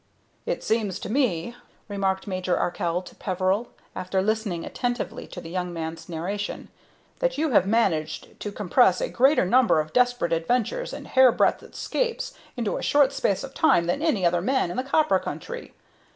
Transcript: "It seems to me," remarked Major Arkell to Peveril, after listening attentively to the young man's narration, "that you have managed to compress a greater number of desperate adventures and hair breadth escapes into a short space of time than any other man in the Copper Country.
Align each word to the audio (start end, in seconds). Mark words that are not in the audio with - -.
"It 0.47 0.63
seems 0.63 0.97
to 1.01 1.11
me," 1.11 1.55
remarked 1.87 2.25
Major 2.25 2.57
Arkell 2.57 3.03
to 3.03 3.13
Peveril, 3.15 3.67
after 3.95 4.19
listening 4.19 4.65
attentively 4.65 5.27
to 5.27 5.39
the 5.39 5.51
young 5.51 5.71
man's 5.71 6.09
narration, 6.09 6.69
"that 7.19 7.37
you 7.37 7.51
have 7.51 7.67
managed 7.67 8.39
to 8.39 8.51
compress 8.51 8.99
a 8.99 9.09
greater 9.09 9.45
number 9.45 9.79
of 9.79 9.93
desperate 9.93 10.33
adventures 10.33 10.91
and 10.91 11.05
hair 11.07 11.31
breadth 11.31 11.61
escapes 11.61 12.33
into 12.57 12.77
a 12.77 12.81
short 12.81 13.13
space 13.13 13.43
of 13.43 13.53
time 13.53 13.85
than 13.85 14.01
any 14.01 14.25
other 14.25 14.41
man 14.41 14.71
in 14.71 14.77
the 14.77 14.83
Copper 14.83 15.19
Country. 15.19 15.71